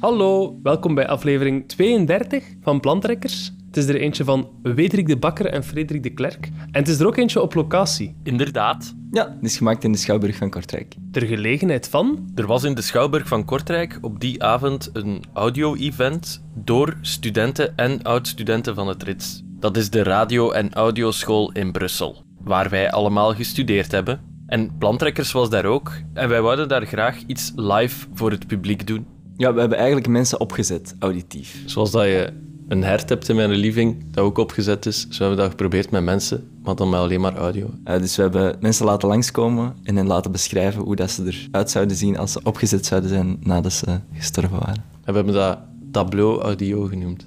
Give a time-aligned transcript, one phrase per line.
[0.00, 3.52] Hallo, welkom bij aflevering 32 van Plantrekkers.
[3.66, 6.46] Het is er eentje van Wederik de Bakker en Frederik de Klerk.
[6.46, 8.16] En het is er ook eentje op locatie.
[8.22, 8.94] Inderdaad.
[9.10, 10.94] Ja, die is gemaakt in de Schouwburg van Kortrijk.
[11.12, 12.30] Ter gelegenheid van...
[12.34, 18.02] Er was in de Schouwburg van Kortrijk op die avond een audio-event door studenten en
[18.02, 19.42] oud-studenten van het RITS.
[19.44, 24.20] Dat is de radio- en audioschool in Brussel, waar wij allemaal gestudeerd hebben.
[24.46, 25.92] En Plantrekkers was daar ook.
[26.14, 29.17] En wij wouden daar graag iets live voor het publiek doen.
[29.38, 31.62] Ja, we hebben eigenlijk mensen opgezet, auditief.
[31.66, 32.32] Zoals dat je
[32.68, 35.00] een hert hebt in mijn living, dat ook opgezet is.
[35.00, 37.70] Zo hebben we dat geprobeerd met mensen, maar dan met alleen maar audio.
[37.84, 41.70] Uh, dus we hebben mensen laten langskomen en hen laten beschrijven hoe dat ze eruit
[41.70, 44.84] zouden zien als ze opgezet zouden zijn nadat ze gestorven waren.
[45.04, 45.58] En we hebben dat
[45.92, 47.26] tableau audio genoemd.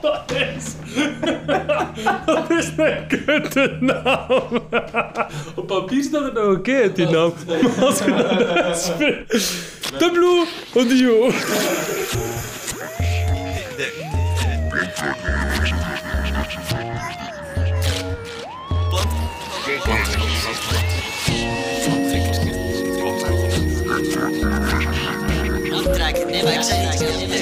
[0.00, 0.74] Dat is...
[2.26, 4.26] dat is een kutte naam.
[5.54, 7.32] Op papier staat het nog oké, okay, die naam.
[7.46, 9.72] Maar als je dat uitspreekt...
[9.98, 11.30] Tableau audio.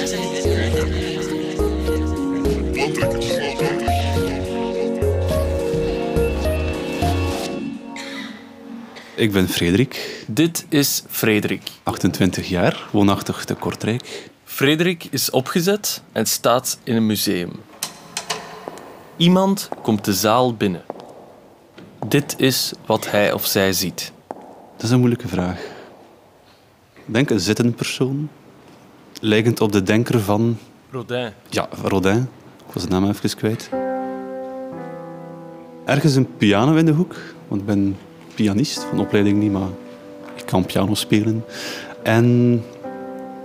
[0.05, 0.42] Ik
[9.15, 10.23] ben Frederik.
[10.27, 11.61] Dit is Frederik.
[11.83, 14.29] 28 jaar, woonachtig te Kortrijk.
[14.43, 17.51] Frederik is opgezet en staat in een museum.
[19.17, 20.83] Iemand komt de zaal binnen.
[22.07, 24.11] Dit is wat hij of zij ziet.
[24.75, 25.59] Dat is een moeilijke vraag.
[26.93, 28.29] Ik denk een zittende persoon,
[29.19, 30.57] lijkend op de denker van...
[30.91, 31.31] Rodin.
[31.49, 32.27] Ja, Rodin.
[32.67, 33.69] Ik was de naam even kwijt.
[35.85, 37.15] Ergens een piano in de hoek,
[37.47, 37.97] want ik ben
[38.35, 39.69] pianist, van opleiding niet, maar
[40.35, 41.45] ik kan piano spelen.
[42.03, 42.51] En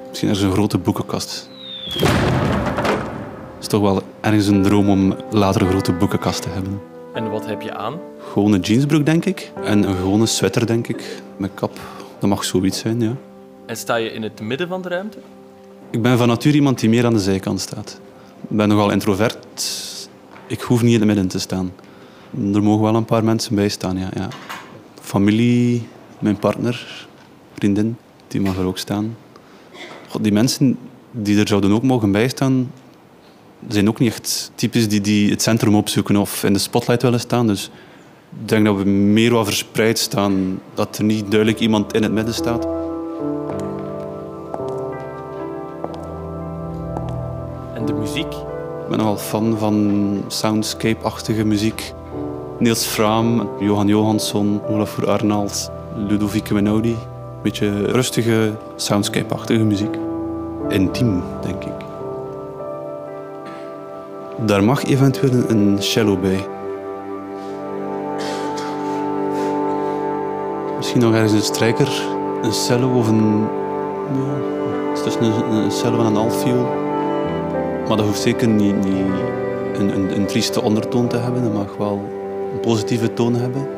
[0.08, 1.48] misschien ergens een grote boekenkast.
[1.84, 6.80] Het is toch wel ergens een droom om later een grote boekenkast te hebben.
[7.14, 7.94] En wat heb je aan?
[8.32, 9.52] Gewone jeansbroek, denk ik.
[9.64, 11.22] En een gewone sweater, denk ik.
[11.36, 11.78] Met kap.
[12.18, 13.16] Dat mag zoiets zijn, ja.
[13.66, 15.18] En sta je in het midden van de ruimte?
[15.90, 18.00] Ik ben van nature iemand die meer aan de zijkant staat.
[18.48, 19.38] Ik ben nogal introvert.
[20.46, 21.72] Ik hoef niet in het midden te staan.
[22.52, 24.08] Er mogen wel een paar mensen bij staan, ja.
[24.14, 24.28] ja.
[25.08, 25.88] Familie,
[26.18, 27.06] mijn partner,
[27.54, 27.96] vriendin,
[28.26, 29.16] die mag er ook staan.
[30.08, 30.78] God, die mensen
[31.10, 32.72] die er zouden ook mogen bijstaan,
[33.68, 37.20] zijn ook niet echt typisch die, die het centrum opzoeken of in de spotlight willen
[37.20, 37.46] staan.
[37.46, 37.70] Dus
[38.40, 42.12] ik denk dat we meer wat verspreid staan, dat er niet duidelijk iemand in het
[42.12, 42.64] midden staat.
[47.74, 48.32] En de muziek?
[48.82, 51.92] Ik ben nogal fan van soundscape-achtige muziek.
[52.60, 56.90] Niels Fraam, Johan Johansson, Olafur Arnalds, Ludovico Einaudi.
[56.90, 59.96] Een beetje rustige, soundscape-achtige muziek.
[60.68, 61.72] Intiem, denk ik.
[64.46, 66.46] Daar mag eventueel een cello bij.
[70.76, 72.02] Misschien nog ergens een strijker,
[72.42, 73.46] een cello of een...
[74.12, 76.66] Ja, het is tussen een, cello en een altviool.
[77.88, 79.06] Maar dat hoeft zeker niet, niet
[79.74, 81.42] een, een, een trieste ondertoon te hebben.
[81.42, 82.17] Dat mag wel
[82.52, 83.68] een positieve toon hebben.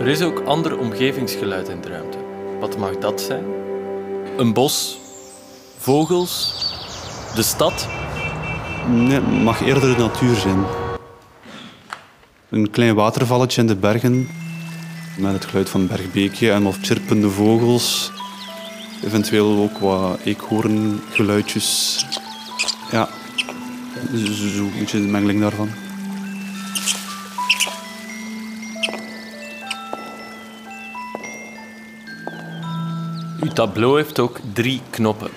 [0.00, 2.18] Er is ook ander omgevingsgeluid in de ruimte.
[2.60, 3.44] Wat mag dat zijn?
[4.36, 4.98] Een bos,
[5.78, 6.54] vogels,
[7.34, 7.88] de stad?
[8.88, 10.64] Nee, het mag eerder de natuur zijn.
[12.50, 14.28] Een klein watervalletje in de bergen
[15.18, 18.10] met het geluid van bergbeekje en wat chirpende vogels.
[19.04, 22.04] Eventueel ook wat eekhoorngeluidjes.
[22.90, 23.08] Ja,
[24.12, 25.68] zo'n beetje de mengeling daarvan.
[33.40, 35.30] Uw tableau heeft ook drie knoppen.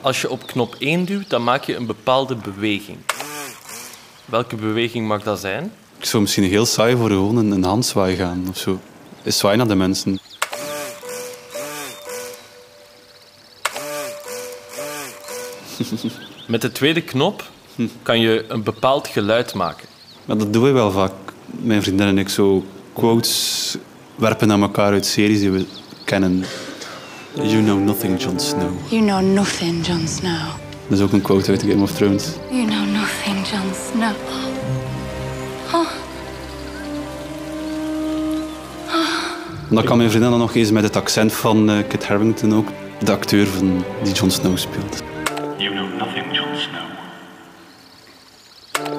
[0.00, 2.98] Als je op knop 1 duwt, dan maak je een bepaalde beweging.
[4.24, 5.72] Welke beweging mag dat zijn?
[5.98, 8.80] Ik zou misschien heel saai voor gewoon een, een handzwaai gaan of zo.
[9.22, 10.18] Is zwaai naar de mensen.
[16.46, 17.50] Met de tweede knop
[18.02, 19.88] kan je een bepaald geluid maken.
[20.24, 21.12] Maar dat doen we wel vaak.
[21.46, 23.76] Mijn vriendin en ik zo quotes
[24.14, 25.64] werpen naar elkaar uit series die we
[26.04, 26.44] kennen.
[27.34, 28.70] You know nothing, Jon Snow.
[28.88, 30.46] You know nothing, Jon Snow.
[30.88, 32.24] Dat is ook een quote uit Game of Thrones.
[32.50, 34.14] You know nothing, Jon Snow.
[35.72, 35.88] Oh,
[39.68, 42.54] En dan kan mijn vriendin dan nog eens met het accent van eh, Kit Harington
[42.54, 42.68] ook,
[43.04, 45.02] de acteur van die Jon Snow speelt.
[45.62, 46.86] You know nothing, Jon Snow.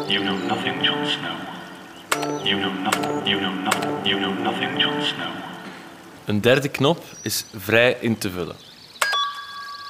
[0.07, 1.35] You know nothing, Jon Snow.
[2.43, 3.27] You know nothing.
[3.27, 4.05] You know nothing.
[4.05, 5.31] You know nothing, Jon Snow.
[6.25, 8.55] Een derde knop is vrij in te vullen.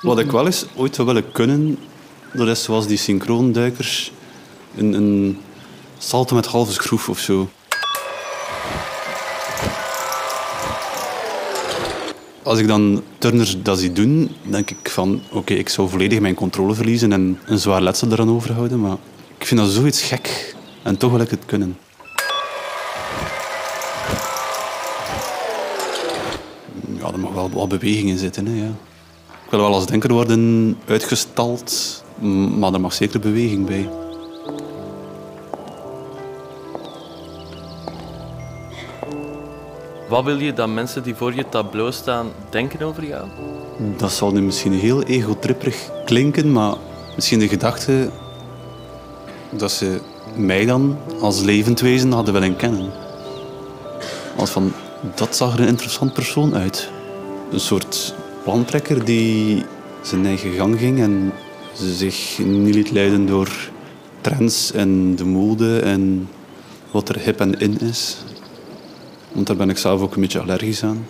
[0.01, 1.79] Wat ik wel eens ooit zou willen kunnen,
[2.31, 4.11] dat is zoals die synchroonduikers.
[4.75, 5.41] Een, een
[5.97, 7.49] salto met halve schroef of zo.
[12.43, 15.21] Als ik dan turners dat zie doen, denk ik van...
[15.31, 18.79] Oké, ik zou volledig mijn controle verliezen en een zwaar letsel eraan overhouden.
[18.79, 18.97] Maar
[19.37, 20.55] ik vind dat zoiets gek.
[20.81, 21.77] En toch wil ik het kunnen.
[26.97, 28.45] Ja, er mag wel wat beweging in zitten.
[28.45, 28.71] Hè, ja.
[29.45, 32.03] Ik wil wel als denker worden uitgestald,
[32.57, 33.89] maar er mag zeker beweging bij.
[40.13, 43.27] Wat wil je dat mensen die voor je tableau staan denken over jou?
[43.97, 46.75] Dat zal nu misschien heel egotripperig klinken, maar
[47.15, 48.09] misschien de gedachte
[49.49, 50.01] dat ze
[50.35, 52.91] mij dan als levend wezen hadden willen kennen.
[54.37, 54.71] Als van,
[55.15, 56.89] dat zag er een interessant persoon uit.
[57.51, 59.65] Een soort plantrekker die
[60.01, 61.33] zijn eigen gang ging en
[61.73, 63.69] zich niet liet leiden door
[64.21, 66.29] trends en de mode en
[66.91, 68.17] wat er hip en in is.
[69.33, 71.05] Want daar ben ik zelf ook een beetje allergisch aan.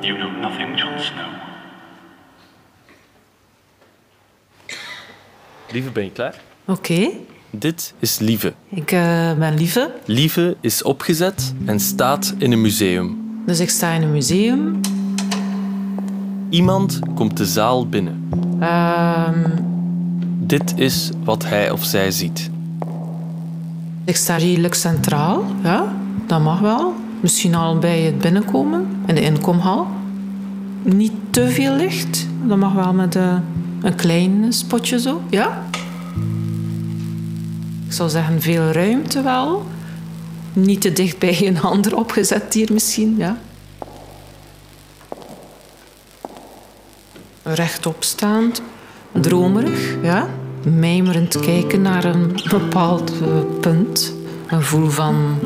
[0.00, 1.26] You know nothing, Jon Snow.
[5.70, 6.34] Lieve, ben je klaar?
[6.64, 7.08] Oké,
[7.50, 8.52] Dit is Lieve.
[8.68, 9.92] ik eh, ben Lieve.
[10.04, 13.24] Lieve is opgezet en staat in een museum.
[13.46, 14.80] Dus ik sta in een museum.
[16.50, 18.28] Iemand komt de zaal binnen.
[18.60, 19.50] Ehm,
[20.38, 22.50] Dit is wat hij of zij ziet.
[24.04, 25.44] ik sta redelijk centraal.
[25.62, 25.95] Ja,
[26.26, 26.94] dat mag wel.
[27.20, 29.86] Misschien al bij het binnenkomen in de inkomhal.
[30.82, 32.26] Niet te veel licht.
[32.42, 33.36] Dat mag wel met eh,
[33.82, 35.22] een klein spotje zo.
[35.30, 35.62] Ja.
[37.86, 39.66] Ik zou zeggen veel ruimte wel.
[40.52, 43.14] Niet te dicht bij een ander opgezet hier misschien.
[43.18, 43.36] Ja.
[47.54, 48.62] rechtopstaand,
[49.12, 50.28] dromerig, ja.
[50.62, 53.28] mijmerend kijken naar een bepaald eh,
[53.60, 54.14] punt.
[54.46, 55.38] Een gevoel van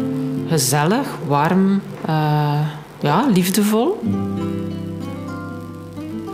[0.51, 2.61] gezellig, warm, eh,
[3.01, 4.03] ja, liefdevol.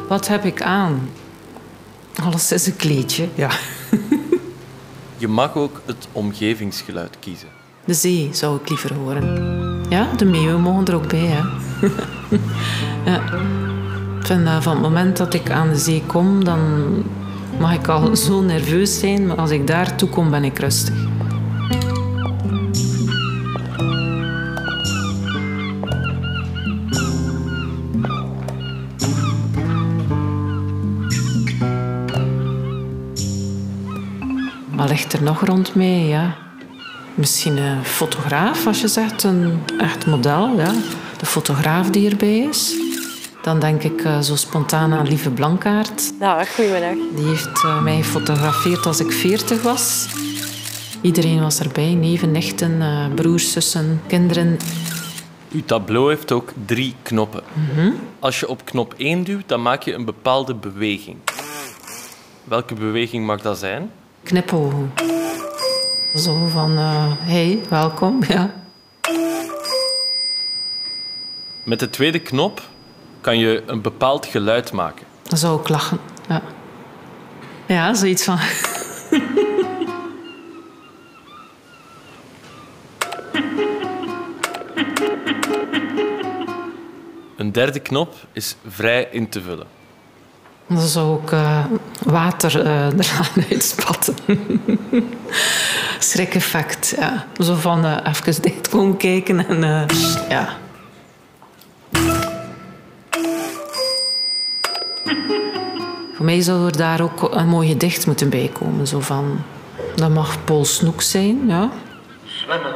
[0.09, 1.09] Wat heb ik aan?
[2.23, 3.51] Alles is een kleedje, ja.
[5.23, 7.49] Je mag ook het omgevingsgeluid kiezen.
[7.85, 9.27] De zee zou ik liever horen.
[9.89, 11.43] Ja, de meeuwen mogen er ook bij, hè.
[13.11, 13.23] ja.
[14.21, 16.61] Ik vind dat van het moment dat ik aan de zee kom, dan
[17.59, 20.95] mag ik al zo nerveus zijn, maar als ik daartoe kom, ben ik rustig.
[34.87, 36.07] Wat ligt er nog rond mij?
[36.07, 36.37] Ja.
[37.15, 40.57] Misschien een fotograaf, als je zegt, een echt model.
[40.57, 40.73] Ja.
[41.19, 42.75] De fotograaf die erbij is.
[43.43, 46.19] Dan denk ik eh, zo spontaan aan Lieve Blankaert.
[46.19, 46.95] Dag, goedemiddag.
[47.17, 50.07] Die heeft eh, mij gefotografeerd als ik 40 was.
[51.01, 54.59] Iedereen was erbij, neven, nichten, eh, broers, zussen, kinderen.
[55.53, 57.43] Uw tableau heeft ook drie knoppen.
[58.19, 61.17] Als je op knop 1 duwt, dan maak je een bepaalde beweging.
[62.45, 63.91] Welke beweging mag dat zijn?
[64.27, 64.93] Knipogen.
[66.15, 68.23] Zo van, eh, hey, welkom.
[68.29, 68.55] Ja.
[71.65, 72.63] Met de tweede knop
[73.21, 75.07] kan je een bepaald geluid maken.
[75.23, 75.99] Dan zou ik lachen.
[76.29, 76.43] Ja,
[77.67, 78.39] ja zoiets van...
[87.37, 89.67] Een derde knop is vrij in te vullen.
[90.69, 91.65] Dan zou ik eh,
[92.05, 94.15] water eh, eraan uitspatten.
[95.99, 97.27] Schrik-effect, ja.
[97.39, 99.87] Zo van eh, even dicht komen kijken en
[100.29, 100.57] ja.
[106.17, 108.87] Voor mij zou er daar ook een mooi gedicht moeten bij komen.
[108.87, 109.43] Zo van,
[109.95, 111.71] dat mag Paul Snoek zijn, ja.
[112.25, 112.75] Zwemmen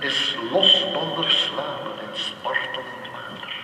[0.00, 3.54] is losbander slapen in spartelend water.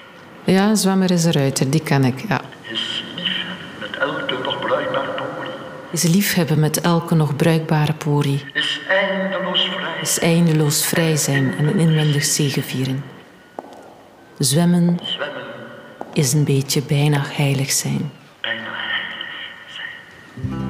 [0.44, 2.40] Ja, Zwemmer is een ruiter, die ken ik, ja.
[2.70, 3.44] Is lief
[3.80, 5.48] met elke nog bruikbaar pori.
[5.92, 8.44] Is liefhebben met elke nog bruikbare porie.
[8.54, 10.00] Is eindeloos vrij.
[10.00, 13.04] Is eindeloos vrij zijn en een inwendig zegevieren.
[14.38, 15.42] Zwemmen Zwemmen
[16.12, 18.10] is een beetje bijna heilig zijn.
[18.40, 20.60] bijna heilig zijn.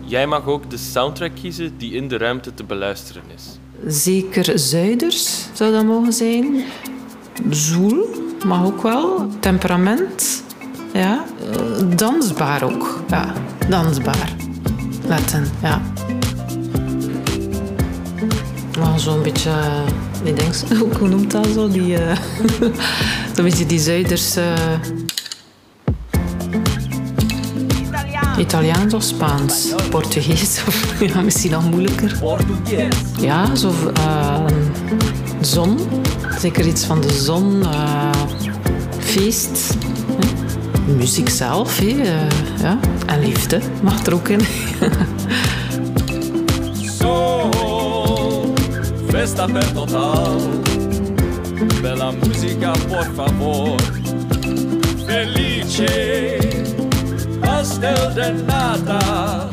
[0.00, 3.58] Jij mag ook de soundtrack kiezen die in de ruimte te beluisteren is.
[3.86, 6.64] Zeker Zuiders zou dat mogen zijn.
[7.50, 8.06] Zoel
[8.46, 9.28] mag ook wel.
[9.40, 10.44] Temperament.
[10.92, 11.24] Ja.
[11.52, 13.00] Eh, Dansbaar ook.
[13.08, 13.32] Ja,
[13.68, 14.28] dansbaar.
[15.06, 15.80] Letten, ja.
[18.78, 20.54] Maar zo'n beetje, eh, ik denk,
[20.98, 21.68] hoe noemt dat zo?
[21.68, 22.16] Die, eh
[23.34, 24.36] zo'n beetje die Zuiders...
[24.36, 24.52] eh,
[28.38, 29.68] Italiaans of Spaans?
[29.90, 32.18] Portugees of ja, misschien nog moeilijker.
[33.20, 34.44] Ja, zo eh,
[35.40, 35.78] zon.
[36.40, 37.62] Zeker iets van de zon.
[37.66, 38.10] eh,
[38.98, 39.74] feest.
[40.86, 42.26] Muziek zelf, hè, eh,
[42.60, 42.78] ja.
[43.06, 44.40] En liefde mag er ook in.
[46.98, 48.52] Soul,
[49.08, 50.40] festa total.
[51.80, 53.80] Bella musica, por favor.
[55.06, 56.38] Felice,
[57.40, 59.48] pastel de nata.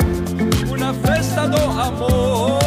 [0.72, 2.61] Una festa do amor.